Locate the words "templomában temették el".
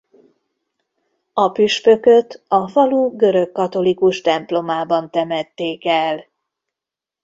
4.21-6.25